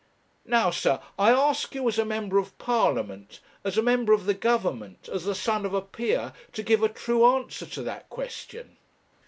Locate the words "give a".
6.63-6.89